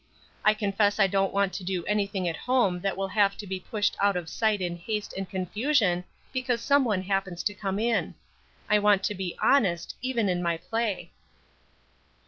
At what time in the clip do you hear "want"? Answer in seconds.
1.31-1.53, 8.79-9.03